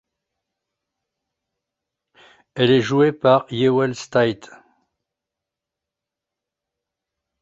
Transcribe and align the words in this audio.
Elle 2.55 2.71
est 2.71 2.81
jouée 2.81 3.11
par 3.11 3.45
Jewel 3.51 3.93
Staite. 3.93 4.49